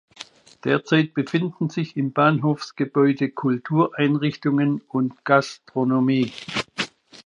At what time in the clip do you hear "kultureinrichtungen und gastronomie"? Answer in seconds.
3.29-6.33